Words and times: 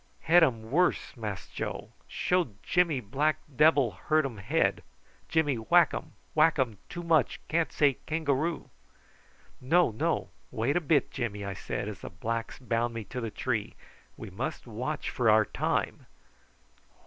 "Head 0.21 0.43
um 0.43 0.71
worse, 0.71 1.15
Mass 1.15 1.45
Joe! 1.47 1.91
Show 2.07 2.55
Jimmy 2.63 2.99
black 2.99 3.37
debble 3.55 3.91
hurt 4.07 4.25
um 4.25 4.37
head. 4.37 4.81
Jimmy 5.29 5.57
whack 5.57 5.93
um, 5.93 6.13
whack 6.33 6.57
um 6.57 6.79
too 6.89 7.03
much 7.03 7.39
can't 7.47 7.71
say 7.71 7.99
kangaroo." 8.07 8.71
"No, 9.61 9.91
no! 9.91 10.29
wait 10.49 10.75
a 10.75 10.81
bit, 10.81 11.11
Jimmy," 11.11 11.45
I 11.45 11.53
said, 11.53 11.87
as 11.87 11.99
the 11.99 12.09
blacks 12.09 12.57
bound 12.57 12.95
me 12.95 13.03
to 13.03 13.21
the 13.21 13.29
tree. 13.29 13.75
"We 14.17 14.31
must 14.31 14.65
watch 14.65 15.11
for 15.11 15.29
our 15.29 15.45
time." 15.45 16.07